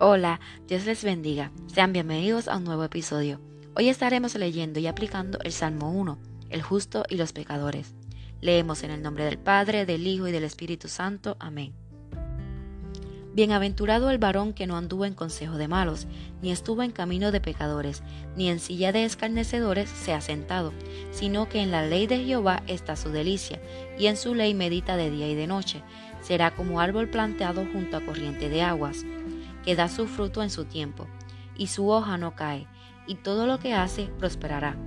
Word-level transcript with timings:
Hola, 0.00 0.38
Dios 0.68 0.86
les 0.86 1.02
bendiga. 1.02 1.50
Sean 1.66 1.92
bienvenidos 1.92 2.46
a 2.46 2.56
un 2.56 2.62
nuevo 2.62 2.84
episodio. 2.84 3.40
Hoy 3.74 3.88
estaremos 3.88 4.36
leyendo 4.36 4.78
y 4.78 4.86
aplicando 4.86 5.40
el 5.42 5.50
Salmo 5.50 5.90
1, 5.90 6.16
el 6.50 6.62
justo 6.62 7.02
y 7.08 7.16
los 7.16 7.32
pecadores. 7.32 7.96
Leemos 8.40 8.84
en 8.84 8.92
el 8.92 9.02
nombre 9.02 9.24
del 9.24 9.38
Padre, 9.38 9.86
del 9.86 10.06
Hijo 10.06 10.28
y 10.28 10.30
del 10.30 10.44
Espíritu 10.44 10.86
Santo. 10.86 11.36
Amén. 11.40 11.74
Bienaventurado 13.34 14.10
el 14.10 14.18
varón 14.18 14.52
que 14.52 14.68
no 14.68 14.76
anduvo 14.76 15.04
en 15.04 15.14
consejo 15.14 15.56
de 15.56 15.66
malos, 15.66 16.06
ni 16.42 16.52
estuvo 16.52 16.84
en 16.84 16.92
camino 16.92 17.32
de 17.32 17.40
pecadores, 17.40 18.04
ni 18.36 18.50
en 18.50 18.60
silla 18.60 18.92
de 18.92 19.04
escarnecedores 19.04 19.90
se 19.90 20.12
ha 20.12 20.20
sentado, 20.20 20.72
sino 21.10 21.48
que 21.48 21.60
en 21.60 21.72
la 21.72 21.84
ley 21.84 22.06
de 22.06 22.24
Jehová 22.24 22.62
está 22.68 22.94
su 22.94 23.10
delicia, 23.10 23.60
y 23.98 24.06
en 24.06 24.16
su 24.16 24.36
ley 24.36 24.54
medita 24.54 24.96
de 24.96 25.10
día 25.10 25.28
y 25.28 25.34
de 25.34 25.48
noche. 25.48 25.82
Será 26.20 26.54
como 26.54 26.80
árbol 26.80 27.08
planteado 27.08 27.66
junto 27.72 27.96
a 27.96 28.00
corriente 28.00 28.48
de 28.48 28.62
aguas 28.62 29.04
que 29.68 29.76
da 29.76 29.86
su 29.88 30.06
fruto 30.06 30.42
en 30.42 30.48
su 30.48 30.64
tiempo, 30.64 31.06
y 31.54 31.66
su 31.66 31.90
hoja 31.90 32.16
no 32.16 32.34
cae, 32.34 32.66
y 33.06 33.16
todo 33.16 33.46
lo 33.46 33.58
que 33.58 33.74
hace 33.74 34.06
prosperará. 34.18 34.78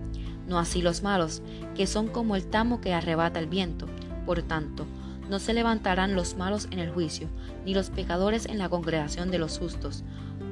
No 0.47 0.57
así 0.57 0.81
los 0.81 1.03
malos, 1.03 1.43
que 1.75 1.85
son 1.85 2.07
como 2.07 2.35
el 2.35 2.47
tamo 2.47 2.81
que 2.81 2.91
arrebata 2.91 3.37
el 3.37 3.45
viento. 3.45 3.85
Por 4.25 4.41
tanto, 4.41 4.87
no 5.29 5.37
se 5.37 5.53
levantarán 5.53 6.15
los 6.15 6.35
malos 6.35 6.67
en 6.71 6.79
el 6.79 6.89
juicio, 6.89 7.27
ni 7.63 7.75
los 7.75 7.91
pecadores 7.91 8.47
en 8.47 8.57
la 8.57 8.69
congregación 8.69 9.29
de 9.29 9.37
los 9.37 9.59
justos, 9.59 10.03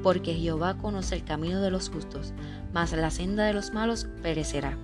porque 0.04 0.36
Jehová 0.36 0.77
conoce 0.77 1.16
el 1.16 1.24
camino 1.24 1.60
de 1.60 1.72
los 1.72 1.90
justos, 1.90 2.32
mas 2.72 2.91
la 2.94 3.10
senda 3.10 3.46
de 3.46 3.54
los 3.54 3.74
malos 3.74 4.05
perecerá. 4.22 4.77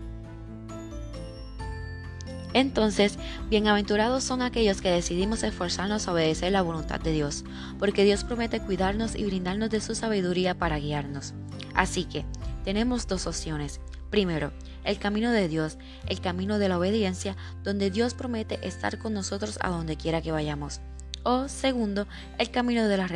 Entonces, 2.56 3.20
bienaventurados 3.50 4.24
son 4.24 4.42
aquellos 4.42 4.80
que 4.80 4.90
decidimos 4.90 5.44
esforzarnos 5.44 6.08
a 6.08 6.14
obedecer 6.14 6.54
la 6.54 6.62
voluntad 6.62 7.02
de 7.02 7.12
Dios, 7.12 7.44
porque 7.80 8.06
Dios 8.06 8.24
promete 8.24 8.62
cuidarnos 8.62 9.14
y 9.14 9.26
brindarnos 9.26 9.70
de 9.70 9.82
su 9.82 9.94
sabiduría 9.94 10.58
para 10.58 10.80
guiarnos. 10.80 11.34
Así 11.74 12.06
que, 12.06 12.24
tenemos 12.64 13.08
dos 13.08 13.28
opciones. 13.28 13.82
Primero, 14.10 14.54
el 14.86 14.98
camino 15.00 15.34
de 15.34 15.50
Dios, 15.50 15.78
el 16.08 16.22
camino 16.22 16.58
de 16.58 16.70
la 16.70 16.78
obediencia, 16.78 17.36
donde 17.62 17.92
Dios 17.92 18.14
promete 18.14 18.66
estar 18.66 19.00
con 19.00 19.14
nosotros 19.14 19.60
a 19.60 19.68
donde 19.68 19.98
quiera 19.98 20.22
que 20.22 20.32
vayamos. 20.32 20.80
O 21.24 21.50
segundo, 21.50 22.08
el 22.38 22.52
camino 22.52 22.88
de 22.88 22.96
la 22.96 23.10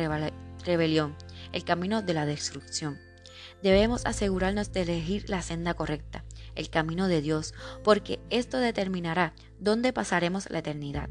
rebelión, 0.66 1.16
el 1.52 1.64
camino 1.64 2.02
de 2.02 2.12
la 2.12 2.26
destrucción. 2.26 2.98
Debemos 3.62 4.06
asegurarnos 4.06 4.72
de 4.72 4.82
elegir 4.82 5.28
la 5.28 5.42
senda 5.42 5.74
correcta, 5.74 6.24
el 6.54 6.70
camino 6.70 7.08
de 7.08 7.20
Dios, 7.20 7.54
porque 7.84 8.20
esto 8.30 8.58
determinará 8.58 9.34
dónde 9.58 9.92
pasaremos 9.92 10.48
la 10.50 10.60
eternidad. 10.60 11.10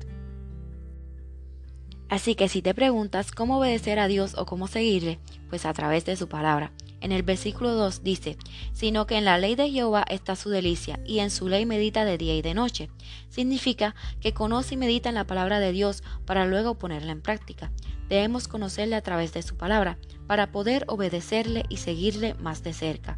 Así 2.09 2.33
que 2.33 2.49
si 2.49 2.63
te 2.63 2.73
preguntas 2.73 3.31
cómo 3.31 3.59
obedecer 3.59 3.99
a 3.99 4.07
Dios 4.07 4.33
o 4.35 4.45
cómo 4.47 4.67
seguirle, 4.67 5.19
pues 5.49 5.65
a 5.65 5.73
través 5.73 6.05
de 6.05 6.15
su 6.15 6.27
palabra. 6.27 6.71
En 7.01 7.11
el 7.11 7.23
versículo 7.23 7.73
2 7.73 8.03
dice, 8.03 8.37
sino 8.73 9.05
que 9.05 9.17
en 9.17 9.25
la 9.25 9.37
ley 9.37 9.55
de 9.55 9.69
Jehová 9.69 10.05
está 10.09 10.35
su 10.35 10.49
delicia, 10.49 10.99
y 11.05 11.19
en 11.19 11.31
su 11.31 11.47
ley 11.47 11.65
medita 11.65 12.05
de 12.05 12.17
día 12.17 12.35
y 12.35 12.41
de 12.41 12.53
noche. 12.53 12.89
Significa 13.29 13.95
que 14.19 14.33
conoce 14.33 14.75
y 14.75 14.77
medita 14.77 15.09
en 15.09 15.15
la 15.15 15.27
palabra 15.27 15.59
de 15.59 15.71
Dios 15.71 16.03
para 16.25 16.45
luego 16.45 16.77
ponerla 16.77 17.11
en 17.11 17.21
práctica. 17.21 17.71
Debemos 18.09 18.47
conocerle 18.47 18.95
a 18.95 19.01
través 19.01 19.33
de 19.33 19.43
su 19.43 19.55
palabra, 19.55 19.97
para 20.27 20.51
poder 20.51 20.85
obedecerle 20.87 21.63
y 21.69 21.77
seguirle 21.77 22.35
más 22.35 22.63
de 22.63 22.73
cerca. 22.73 23.17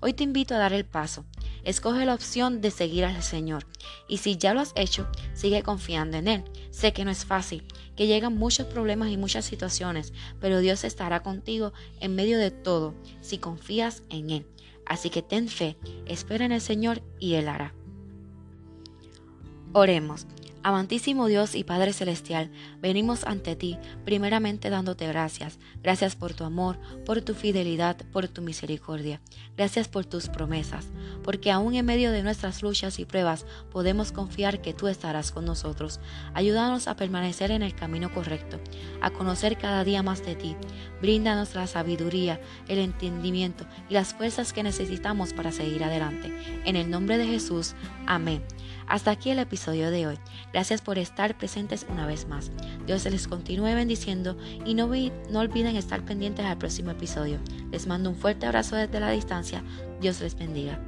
Hoy 0.00 0.12
te 0.12 0.24
invito 0.24 0.54
a 0.54 0.58
dar 0.58 0.72
el 0.72 0.84
paso. 0.84 1.24
Escoge 1.64 2.04
la 2.04 2.14
opción 2.14 2.60
de 2.60 2.70
seguir 2.70 3.04
al 3.04 3.22
Señor. 3.22 3.66
Y 4.08 4.18
si 4.18 4.36
ya 4.36 4.54
lo 4.54 4.60
has 4.60 4.72
hecho, 4.76 5.08
sigue 5.34 5.62
confiando 5.62 6.16
en 6.16 6.28
Él. 6.28 6.44
Sé 6.70 6.92
que 6.92 7.04
no 7.04 7.10
es 7.10 7.24
fácil, 7.24 7.64
que 7.98 8.06
llegan 8.06 8.38
muchos 8.38 8.64
problemas 8.68 9.10
y 9.10 9.16
muchas 9.16 9.44
situaciones, 9.44 10.12
pero 10.40 10.60
Dios 10.60 10.84
estará 10.84 11.24
contigo 11.24 11.72
en 11.98 12.14
medio 12.14 12.38
de 12.38 12.52
todo 12.52 12.94
si 13.22 13.38
confías 13.38 14.04
en 14.08 14.30
Él. 14.30 14.46
Así 14.86 15.10
que 15.10 15.20
ten 15.20 15.48
fe, 15.48 15.76
espera 16.06 16.44
en 16.44 16.52
el 16.52 16.60
Señor 16.60 17.02
y 17.18 17.34
Él 17.34 17.48
hará. 17.48 17.74
Oremos. 19.72 20.28
Amantísimo 20.64 21.28
Dios 21.28 21.54
y 21.54 21.62
Padre 21.62 21.92
Celestial, 21.92 22.50
venimos 22.80 23.24
ante 23.24 23.54
ti, 23.54 23.78
primeramente 24.04 24.70
dándote 24.70 25.06
gracias. 25.06 25.58
Gracias 25.82 26.16
por 26.16 26.34
tu 26.34 26.42
amor, 26.42 26.78
por 27.06 27.22
tu 27.22 27.34
fidelidad, 27.34 27.96
por 28.12 28.26
tu 28.26 28.42
misericordia. 28.42 29.20
Gracias 29.56 29.86
por 29.86 30.04
tus 30.04 30.28
promesas, 30.28 30.88
porque 31.22 31.52
aún 31.52 31.74
en 31.74 31.86
medio 31.86 32.10
de 32.10 32.24
nuestras 32.24 32.62
luchas 32.62 32.98
y 32.98 33.04
pruebas 33.04 33.46
podemos 33.70 34.10
confiar 34.10 34.60
que 34.60 34.74
tú 34.74 34.88
estarás 34.88 35.30
con 35.30 35.44
nosotros. 35.44 36.00
Ayúdanos 36.34 36.88
a 36.88 36.96
permanecer 36.96 37.52
en 37.52 37.62
el 37.62 37.76
camino 37.76 38.12
correcto, 38.12 38.58
a 39.00 39.10
conocer 39.10 39.58
cada 39.58 39.84
día 39.84 40.02
más 40.02 40.24
de 40.24 40.34
ti. 40.34 40.56
Bríndanos 41.00 41.54
la 41.54 41.68
sabiduría, 41.68 42.40
el 42.66 42.78
entendimiento 42.78 43.64
y 43.88 43.94
las 43.94 44.12
fuerzas 44.12 44.52
que 44.52 44.64
necesitamos 44.64 45.32
para 45.32 45.52
seguir 45.52 45.84
adelante. 45.84 46.32
En 46.64 46.74
el 46.74 46.90
nombre 46.90 47.16
de 47.16 47.26
Jesús, 47.26 47.74
amén. 48.06 48.42
Hasta 48.88 49.10
aquí 49.10 49.30
el 49.30 49.38
episodio 49.38 49.90
de 49.90 50.06
hoy. 50.06 50.18
Gracias 50.52 50.80
por 50.80 50.98
estar 50.98 51.36
presentes 51.36 51.86
una 51.90 52.06
vez 52.06 52.26
más. 52.26 52.50
Dios 52.86 53.04
les 53.04 53.28
continúe 53.28 53.74
bendiciendo 53.74 54.36
y 54.64 54.74
no, 54.74 54.88
no 55.30 55.40
olviden 55.40 55.76
estar 55.76 56.04
pendientes 56.04 56.46
al 56.46 56.58
próximo 56.58 56.90
episodio. 56.90 57.38
Les 57.70 57.86
mando 57.86 58.10
un 58.10 58.16
fuerte 58.16 58.46
abrazo 58.46 58.76
desde 58.76 59.00
la 59.00 59.10
distancia. 59.10 59.62
Dios 60.00 60.20
les 60.20 60.34
bendiga. 60.34 60.80